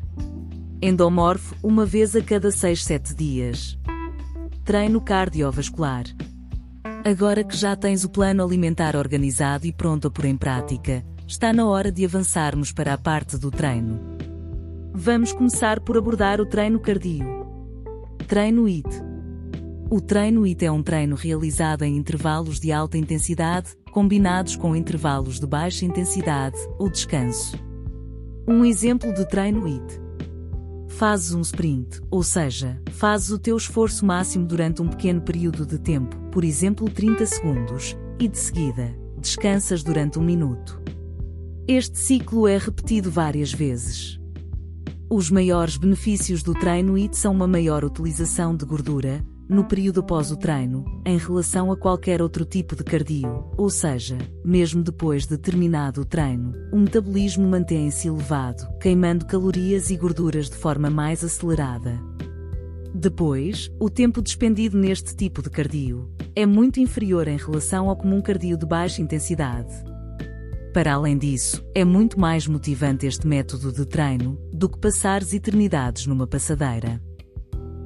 [0.82, 3.78] Endomorfo, uma vez a cada 6-7 dias.
[4.64, 6.04] Treino cardiovascular.
[7.04, 11.52] Agora que já tens o plano alimentar organizado e pronto a pôr em prática, está
[11.52, 14.00] na hora de avançarmos para a parte do treino.
[14.92, 17.24] Vamos começar por abordar o treino cardio.
[18.26, 18.88] Treino IT.
[19.88, 25.38] O treino IT é um treino realizado em intervalos de alta intensidade, combinados com intervalos
[25.38, 27.56] de baixa intensidade ou descanso.
[28.48, 30.02] Um exemplo de treino IT
[30.88, 35.78] fazes um sprint, ou seja, fazes o teu esforço máximo durante um pequeno período de
[35.78, 40.80] tempo, por exemplo 30 segundos, e de seguida, descansas durante um minuto.
[41.66, 44.20] Este ciclo é repetido várias vezes.
[45.10, 50.30] Os maiores benefícios do treino IT são uma maior utilização de gordura, no período após
[50.30, 55.36] o treino, em relação a qualquer outro tipo de cardio, ou seja, mesmo depois de
[55.36, 62.00] terminado o treino, o metabolismo mantém-se elevado, queimando calorias e gorduras de forma mais acelerada.
[62.94, 68.20] Depois, o tempo despendido neste tipo de cardio é muito inferior em relação ao comum
[68.20, 69.72] cardio de baixa intensidade.
[70.72, 76.06] Para além disso, é muito mais motivante este método de treino do que passares eternidades
[76.06, 77.00] numa passadeira.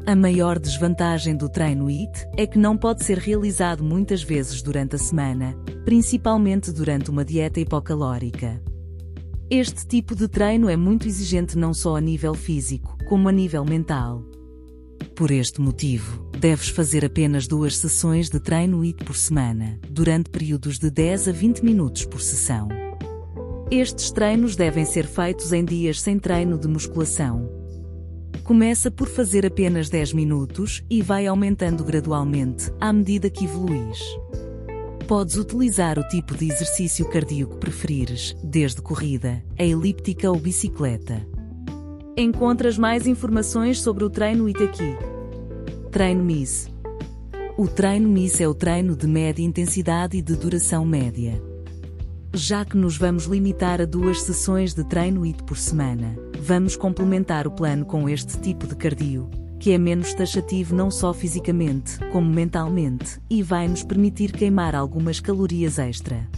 [0.09, 4.95] A maior desvantagem do treino IT é que não pode ser realizado muitas vezes durante
[4.95, 8.62] a semana, principalmente durante uma dieta hipocalórica.
[9.51, 13.64] Este tipo de treino é muito exigente não só a nível físico, como a nível
[13.64, 14.23] mental.
[15.16, 20.79] Por este motivo, deves fazer apenas duas sessões de treino IT por semana, durante períodos
[20.79, 22.69] de 10 a 20 minutos por sessão.
[23.73, 27.56] Estes treinos devem ser feitos em dias sem treino de musculação,
[28.44, 33.99] Começa por fazer apenas 10 minutos e vai aumentando gradualmente à medida que evoluís.
[35.07, 41.27] Podes utilizar o tipo de exercício cardíaco que preferires, desde corrida, a elíptica ou bicicleta.
[42.16, 44.96] Encontras mais informações sobre o treino IT aqui.
[45.90, 46.68] Treino MIS.
[47.57, 51.40] O treino MIS é o treino de média intensidade e de duração média.
[52.35, 57.46] Já que nos vamos limitar a duas sessões de treino IT por semana, vamos complementar
[57.46, 62.31] o plano com este tipo de cardio, que é menos taxativo não só fisicamente, como
[62.31, 66.29] mentalmente, e vai nos permitir queimar algumas calorias extra.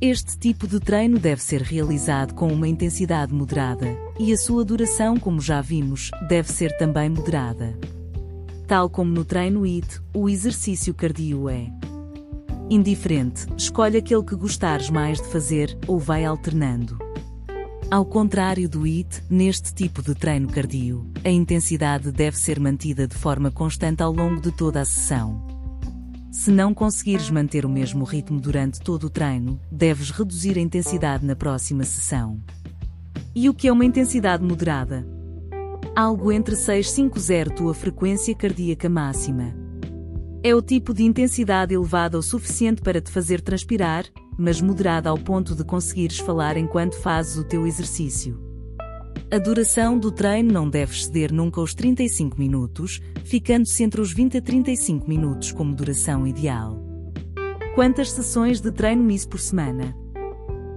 [0.00, 5.16] Este tipo de treino deve ser realizado com uma intensidade moderada, e a sua duração,
[5.16, 7.76] como já vimos, deve ser também moderada.
[8.66, 11.70] Tal como no treino IT, o exercício cardio é
[12.70, 17.07] indiferente, escolhe aquele que gostares mais de fazer ou vai alternando.
[17.90, 23.16] Ao contrário do IT, neste tipo de treino cardio, a intensidade deve ser mantida de
[23.16, 25.42] forma constante ao longo de toda a sessão.
[26.30, 31.24] Se não conseguires manter o mesmo ritmo durante todo o treino, deves reduzir a intensidade
[31.24, 32.38] na próxima sessão.
[33.34, 35.08] E o que é uma intensidade moderada?
[35.96, 39.54] Algo entre 650 tua frequência cardíaca máxima.
[40.42, 44.04] É o tipo de intensidade elevada o suficiente para te fazer transpirar,
[44.38, 48.40] mas moderada ao ponto de conseguires falar enquanto fazes o teu exercício.
[49.30, 54.38] A duração do treino não deve exceder nunca os 35 minutos, ficando-se entre os 20
[54.38, 56.82] a 35 minutos como duração ideal.
[57.74, 59.94] Quantas sessões de treino MIS por semana?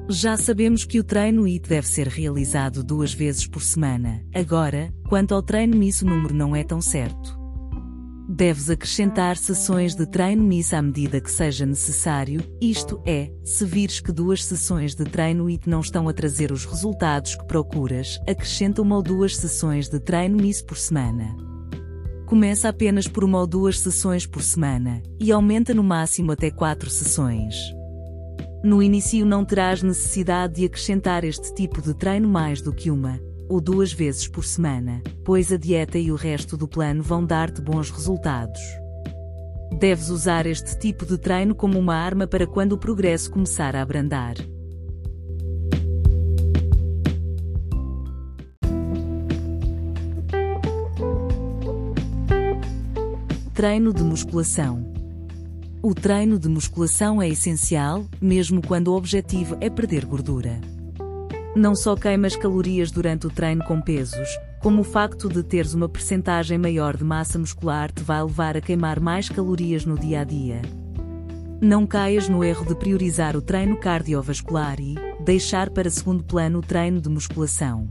[0.09, 4.21] Já sabemos que o treino IT deve ser realizado duas vezes por semana.
[4.35, 7.40] Agora, quanto ao treino MIS, o número não é tão certo.
[8.29, 13.99] Deves acrescentar sessões de treino MIS à medida que seja necessário, isto é, se vires
[13.99, 18.81] que duas sessões de treino IT não estão a trazer os resultados que procuras, acrescenta
[18.81, 21.35] uma ou duas sessões de treino MIS por semana.
[22.25, 26.89] Começa apenas por uma ou duas sessões por semana, e aumenta no máximo até quatro
[26.89, 27.55] sessões.
[28.63, 33.19] No início não terás necessidade de acrescentar este tipo de treino mais do que uma,
[33.51, 37.61] ou duas vezes por semana, pois a dieta e o resto do plano vão dar-te
[37.61, 38.61] bons resultados.
[39.77, 43.81] Deves usar este tipo de treino como uma arma para quando o progresso começar a
[43.81, 44.35] abrandar.
[53.53, 54.93] Treino de musculação.
[55.83, 60.70] O treino de musculação é essencial, mesmo quando o objetivo é perder gordura.
[61.55, 64.29] Não só queimas calorias durante o treino com pesos,
[64.61, 68.61] como o facto de teres uma percentagem maior de massa muscular te vai levar a
[68.61, 70.61] queimar mais calorias no dia a dia.
[71.61, 74.95] Não caias no erro de priorizar o treino cardiovascular e
[75.25, 77.89] deixar para segundo plano o treino de musculação.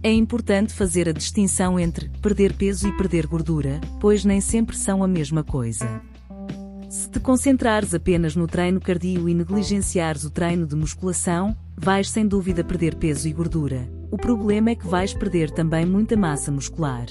[0.00, 5.02] É importante fazer a distinção entre perder peso e perder gordura, pois nem sempre são
[5.02, 6.00] a mesma coisa.
[6.90, 12.26] Se te concentrares apenas no treino cardio e negligenciares o treino de musculação, vais sem
[12.26, 13.88] dúvida perder peso e gordura.
[14.10, 17.06] O problema é que vais perder também muita massa muscular.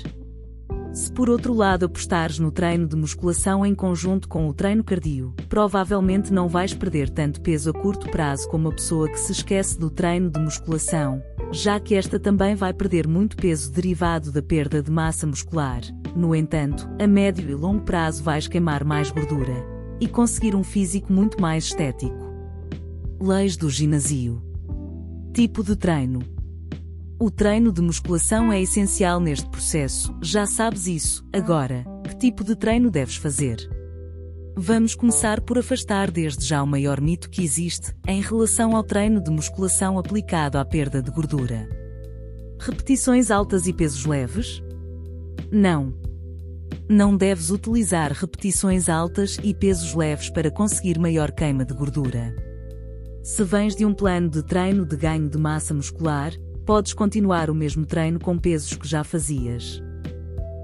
[0.91, 5.33] Se por outro lado apostares no treino de musculação em conjunto com o treino cardio,
[5.47, 9.79] provavelmente não vais perder tanto peso a curto prazo como a pessoa que se esquece
[9.79, 11.23] do treino de musculação,
[11.53, 15.83] já que esta também vai perder muito peso derivado da perda de massa muscular.
[16.15, 19.65] No entanto, a médio e longo prazo vais queimar mais gordura
[19.99, 22.29] e conseguir um físico muito mais estético.
[23.21, 24.41] Leis do ginásio.
[25.33, 26.19] Tipo de treino.
[27.19, 31.27] O treino de musculação é essencial neste processo, já sabes isso.
[31.33, 33.57] Agora, que tipo de treino deves fazer?
[34.55, 39.21] Vamos começar por afastar desde já o maior mito que existe em relação ao treino
[39.21, 41.69] de musculação aplicado à perda de gordura.
[42.59, 44.61] Repetições altas e pesos leves?
[45.51, 45.93] Não.
[46.87, 52.35] Não deves utilizar repetições altas e pesos leves para conseguir maior queima de gordura.
[53.23, 56.31] Se vens de um plano de treino de ganho de massa muscular,
[56.65, 59.81] podes continuar o mesmo treino com pesos que já fazias.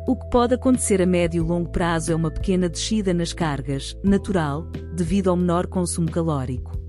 [0.07, 3.97] O que pode acontecer a médio e longo prazo é uma pequena descida nas cargas,
[4.03, 6.84] natural, devido ao menor consumo calórico.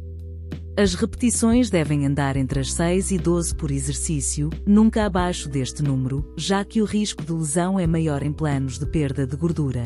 [0.79, 6.31] As repetições devem andar entre as 6 e 12 por exercício, nunca abaixo deste número,
[6.37, 9.85] já que o risco de lesão é maior em planos de perda de gordura.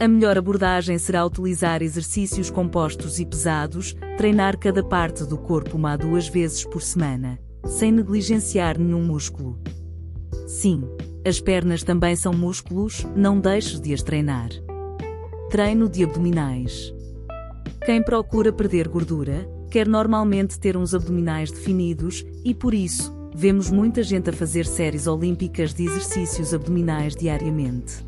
[0.00, 5.92] A melhor abordagem será utilizar exercícios compostos e pesados, treinar cada parte do corpo uma
[5.92, 9.58] a duas vezes por semana sem negligenciar nenhum músculo.
[10.46, 10.82] Sim,
[11.26, 14.48] as pernas também são músculos, não deixes de as treinar.
[15.50, 16.94] Treino de abdominais.
[17.84, 24.02] Quem procura perder gordura, quer normalmente ter uns abdominais definidos, e por isso, vemos muita
[24.02, 28.04] gente a fazer séries olímpicas de exercícios abdominais diariamente.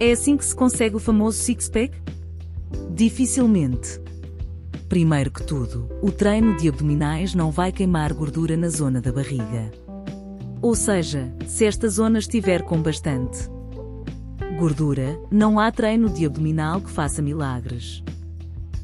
[0.00, 2.00] É assim que se consegue o famoso six-pack?
[2.94, 4.00] Dificilmente.
[4.88, 9.70] Primeiro que tudo, o treino de abdominais não vai queimar gordura na zona da barriga.
[10.62, 13.48] Ou seja, se esta zona estiver com bastante
[14.58, 18.02] gordura, não há treino de abdominal que faça milagres.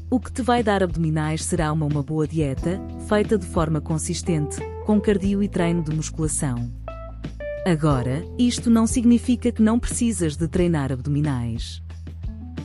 [0.09, 4.57] O que te vai dar abdominais será uma, uma boa dieta, feita de forma consistente,
[4.85, 6.71] com cardio e treino de musculação.
[7.65, 11.81] Agora, isto não significa que não precisas de treinar abdominais.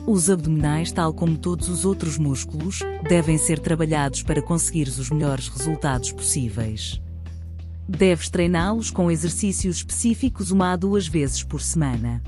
[0.05, 2.79] Os abdominais, tal como todos os outros músculos,
[3.09, 7.01] devem ser trabalhados para conseguires os melhores resultados possíveis.
[7.89, 12.21] Deves treiná-los com exercícios específicos uma a duas vezes por semana.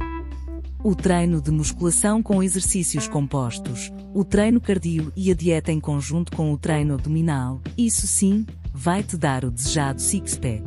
[0.84, 6.36] O treino de musculação com exercícios compostos, o treino cardio e a dieta em conjunto
[6.36, 10.64] com o treino abdominal, isso sim, vai te dar o desejado six-pack.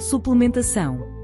[0.00, 1.14] Suplementação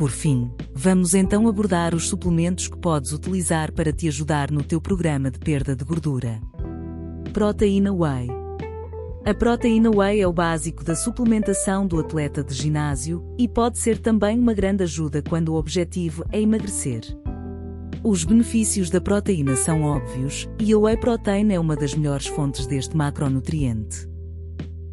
[0.00, 4.80] por fim, vamos então abordar os suplementos que podes utilizar para te ajudar no teu
[4.80, 6.40] programa de perda de gordura.
[7.34, 8.39] Proteína Whey.
[9.22, 13.98] A proteína Whey é o básico da suplementação do atleta de ginásio e pode ser
[13.98, 17.02] também uma grande ajuda quando o objetivo é emagrecer.
[18.02, 22.66] Os benefícios da proteína são óbvios e a whey protein é uma das melhores fontes
[22.66, 24.08] deste macronutriente.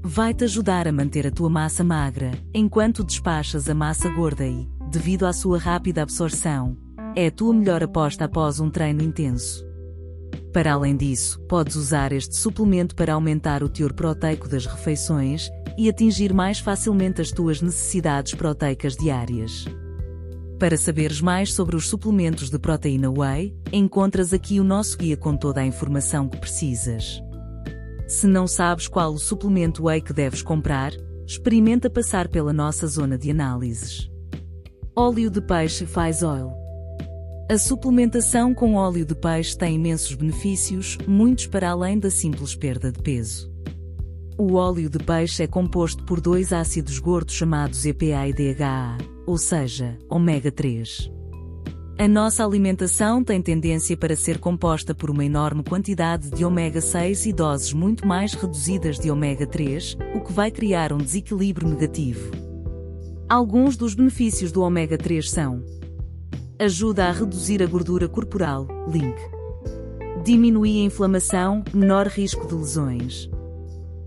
[0.03, 5.25] Vai-te ajudar a manter a tua massa magra, enquanto despachas a massa gorda e, devido
[5.25, 6.77] à sua rápida absorção,
[7.15, 9.66] é a tua melhor aposta após um treino intenso.
[10.57, 15.87] Para além disso, podes usar este suplemento para aumentar o teor proteico das refeições e
[15.87, 19.65] atingir mais facilmente as tuas necessidades proteicas diárias.
[20.57, 25.37] Para saberes mais sobre os suplementos de proteína whey, encontras aqui o nosso guia com
[25.37, 27.21] toda a informação que precisas.
[28.07, 30.91] Se não sabes qual o suplemento whey que deves comprar,
[31.27, 34.09] experimenta passar pela nossa zona de análises.
[34.95, 36.66] Óleo de peixe faz oil.
[37.49, 42.91] A suplementação com óleo de peixe tem imensos benefícios, muitos para além da simples perda
[42.91, 43.49] de peso.
[44.37, 49.37] O óleo de peixe é composto por dois ácidos gordos chamados EPA e DHA, ou
[49.37, 51.09] seja, ômega 3.
[51.97, 57.27] A nossa alimentação tem tendência para ser composta por uma enorme quantidade de ômega 6
[57.27, 62.29] e doses muito mais reduzidas de ômega 3, o que vai criar um desequilíbrio negativo.
[63.29, 65.76] Alguns dos benefícios do ômega 3 são
[66.59, 68.67] Ajuda a reduzir a gordura corporal.
[68.91, 69.15] Link.
[70.23, 73.29] Diminui a inflamação, menor risco de lesões.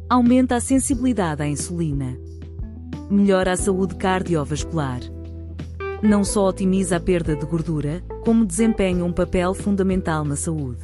[0.09, 2.18] Aumenta a sensibilidade à insulina.
[3.09, 4.98] Melhora a saúde cardiovascular.
[6.03, 10.82] Não só otimiza a perda de gordura, como desempenha um papel fundamental na saúde.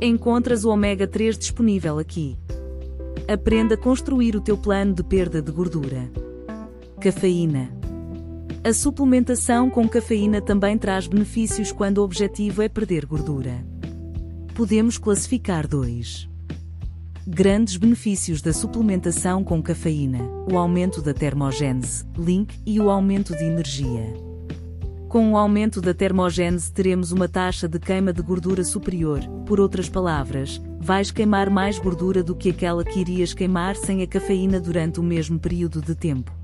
[0.00, 2.36] Encontras o ômega 3 disponível aqui.
[3.32, 6.10] Aprenda a construir o teu plano de perda de gordura.
[7.00, 7.83] Cafeína.
[8.66, 13.62] A suplementação com cafeína também traz benefícios quando o objetivo é perder gordura.
[14.54, 16.26] Podemos classificar dois.
[17.26, 23.44] Grandes benefícios da suplementação com cafeína: o aumento da termogênese, link, e o aumento de
[23.44, 24.14] energia.
[25.10, 29.90] Com o aumento da termogênese teremos uma taxa de queima de gordura superior, por outras
[29.90, 35.00] palavras, vais queimar mais gordura do que aquela que irias queimar sem a cafeína durante
[35.00, 36.43] o mesmo período de tempo.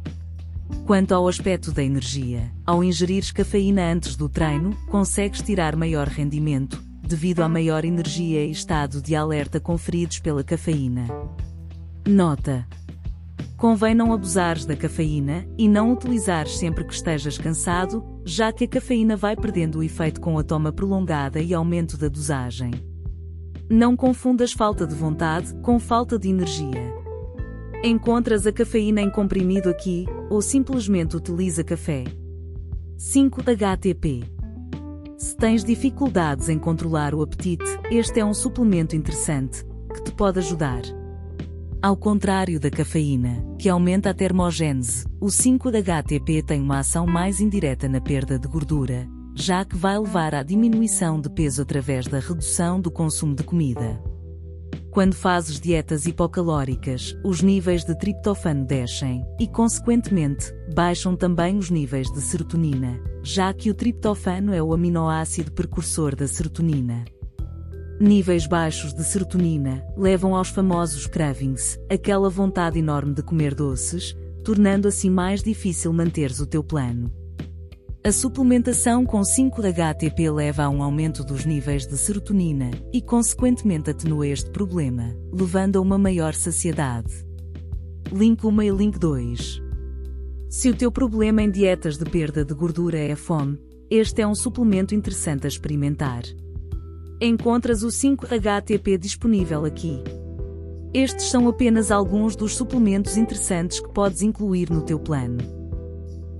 [0.86, 6.82] Quanto ao aspecto da energia, ao ingerir cafeína antes do treino, consegues tirar maior rendimento,
[7.02, 11.06] devido à maior energia e estado de alerta conferidos pela cafeína.
[12.06, 12.66] Nota:
[13.56, 18.68] Convém não abusares da cafeína e não utilizares sempre que estejas cansado, já que a
[18.68, 22.70] cafeína vai perdendo o efeito com a toma prolongada e aumento da dosagem.
[23.68, 26.99] Não confundas falta de vontade com falta de energia.
[27.82, 32.04] Encontras a cafeína em comprimido aqui, ou simplesmente utiliza café.
[32.98, 34.22] 5-HTP
[35.16, 39.64] Se tens dificuldades em controlar o apetite, este é um suplemento interessante,
[39.94, 40.82] que te pode ajudar.
[41.80, 47.88] Ao contrário da cafeína, que aumenta a termogênese, o 5-HTP tem uma ação mais indireta
[47.88, 52.78] na perda de gordura, já que vai levar à diminuição de peso através da redução
[52.78, 53.98] do consumo de comida.
[54.90, 62.10] Quando fazes dietas hipocalóricas, os níveis de triptofano descem e, consequentemente, baixam também os níveis
[62.10, 67.04] de serotonina, já que o triptofano é o aminoácido precursor da serotonina.
[68.00, 74.88] Níveis baixos de serotonina levam aos famosos cravings, aquela vontade enorme de comer doces, tornando
[74.88, 77.19] assim mais difícil manteres o teu plano.
[78.02, 84.26] A suplementação com 5-HTP leva a um aumento dos níveis de serotonina e, consequentemente, atenua
[84.26, 87.12] este problema, levando a uma maior saciedade.
[88.10, 89.62] Link 1 e Link 2
[90.48, 94.26] Se o teu problema em dietas de perda de gordura é a fome, este é
[94.26, 96.22] um suplemento interessante a experimentar.
[97.20, 100.02] Encontras o 5-HTP disponível aqui.
[100.94, 105.59] Estes são apenas alguns dos suplementos interessantes que podes incluir no teu plano.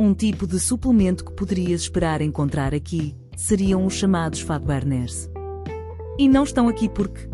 [0.03, 5.29] Um tipo de suplemento que poderias esperar encontrar aqui seriam os chamados fat burners.
[6.19, 7.29] E não estão aqui porque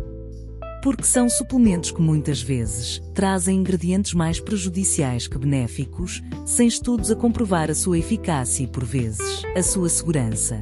[0.83, 7.15] porque são suplementos que muitas vezes trazem ingredientes mais prejudiciais que benéficos, sem estudos a
[7.15, 10.61] comprovar a sua eficácia e, por vezes, a sua segurança.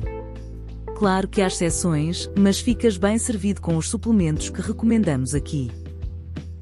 [0.99, 5.71] Claro que há exceções, mas ficas bem servido com os suplementos que recomendamos aqui.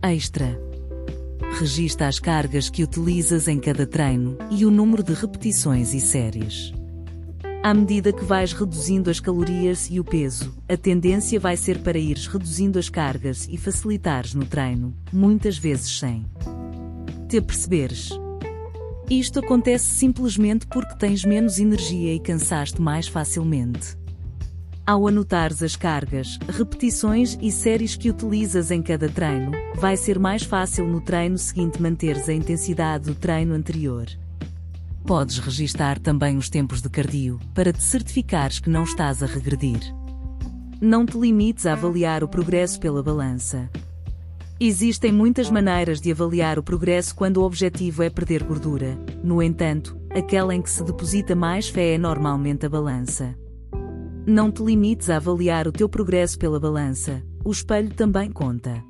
[0.00, 0.71] Extra
[1.58, 6.72] Regista as cargas que utilizas em cada treino e o número de repetições e séries.
[7.62, 11.98] À medida que vais reduzindo as calorias e o peso, a tendência vai ser para
[11.98, 16.26] ires reduzindo as cargas e facilitares no treino, muitas vezes sem
[17.28, 18.10] te perceberes.
[19.08, 24.01] Isto acontece simplesmente porque tens menos energia e cansaste mais facilmente.
[24.84, 30.42] Ao anotares as cargas, repetições e séries que utilizas em cada treino, vai ser mais
[30.42, 34.06] fácil no treino seguinte manteres a intensidade do treino anterior.
[35.06, 39.80] Podes registar também os tempos de cardio, para te certificares que não estás a regredir.
[40.80, 43.70] Não te limites a avaliar o progresso pela balança.
[44.58, 49.96] Existem muitas maneiras de avaliar o progresso quando o objetivo é perder gordura, no entanto,
[50.10, 53.40] aquela em que se deposita mais fé é normalmente a balança.
[54.26, 58.80] Não te limites a avaliar o teu progresso pela balança, o espelho também conta.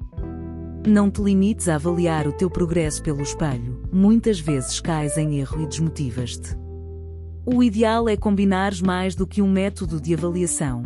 [0.87, 5.63] Não te limites a avaliar o teu progresso pelo espelho, muitas vezes cais em erro
[5.63, 6.55] e desmotivas-te.
[7.47, 10.83] O ideal é combinares mais do que um método de avaliação.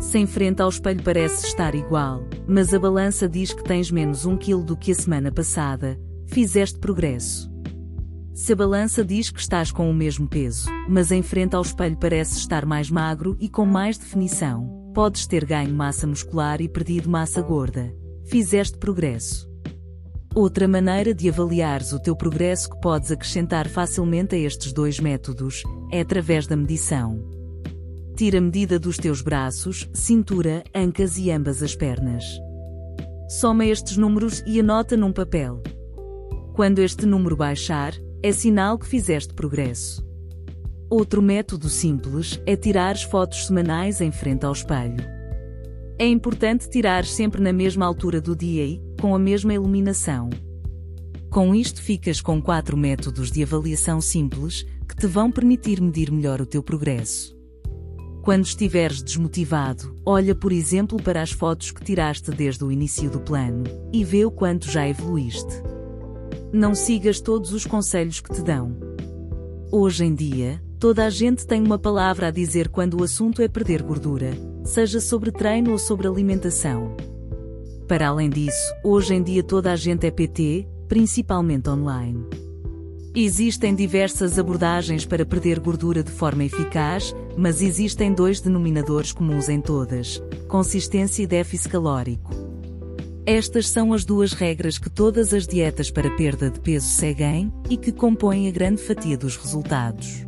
[0.00, 4.36] Sem frente ao espelho parece estar igual, mas a balança diz que tens menos um
[4.36, 7.48] quilo do que a semana passada, fizeste progresso.
[8.36, 11.96] Se a balança diz que estás com o mesmo peso, mas em frente ao espelho
[11.96, 17.08] parece estar mais magro e com mais definição, podes ter ganho massa muscular e perdido
[17.08, 17.90] massa gorda.
[18.26, 19.50] Fizeste progresso.
[20.34, 25.62] Outra maneira de avaliares o teu progresso que podes acrescentar facilmente a estes dois métodos
[25.90, 27.18] é através da medição.
[28.18, 32.22] Tira a medida dos teus braços, cintura, ancas e ambas as pernas.
[33.30, 35.62] Soma estes números e anota num papel.
[36.52, 37.94] Quando este número baixar,
[38.26, 40.04] é sinal que fizeste progresso.
[40.90, 44.96] Outro método simples é tirar fotos semanais em frente ao espelho.
[45.96, 50.28] É importante tirar sempre na mesma altura do dia e com a mesma iluminação.
[51.30, 56.40] Com isto ficas com quatro métodos de avaliação simples que te vão permitir medir melhor
[56.40, 57.32] o teu progresso.
[58.24, 63.20] Quando estiveres desmotivado, olha por exemplo para as fotos que tiraste desde o início do
[63.20, 63.62] plano
[63.92, 65.75] e vê o quanto já evoluíste.
[66.56, 68.74] Não sigas todos os conselhos que te dão.
[69.70, 73.46] Hoje em dia, toda a gente tem uma palavra a dizer quando o assunto é
[73.46, 74.30] perder gordura,
[74.64, 76.96] seja sobre treino ou sobre alimentação.
[77.86, 82.24] Para além disso, hoje em dia toda a gente é PT, principalmente online.
[83.14, 89.60] Existem diversas abordagens para perder gordura de forma eficaz, mas existem dois denominadores comuns em
[89.60, 92.45] todas: consistência e déficit calórico.
[93.26, 97.76] Estas são as duas regras que todas as dietas para perda de peso seguem e
[97.76, 100.24] que compõem a grande fatia dos resultados.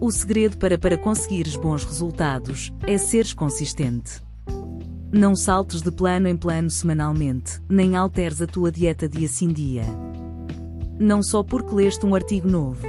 [0.00, 4.20] O segredo para para conseguires bons resultados é seres consistente.
[5.12, 9.84] Não saltes de plano em plano semanalmente, nem alteres a tua dieta dia sim dia.
[10.98, 12.88] Não só porque leste um artigo novo.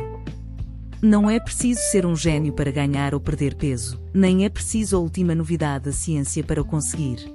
[1.00, 5.00] Não é preciso ser um gênio para ganhar ou perder peso, nem é preciso a
[5.00, 7.32] última novidade da ciência para o conseguir.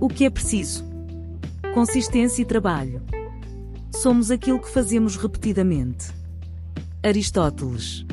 [0.00, 0.93] O que é preciso?
[1.74, 3.02] Consistência e trabalho.
[3.90, 6.06] Somos aquilo que fazemos repetidamente.
[7.02, 8.06] Aristóteles